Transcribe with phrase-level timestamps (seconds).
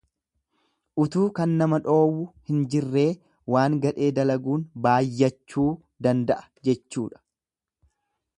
[1.01, 3.07] Utuu kan nama dhoowwu hin jirree
[3.57, 5.69] waan gadhee dalaguun baayyachuu
[6.09, 7.25] danda'a jechuudha.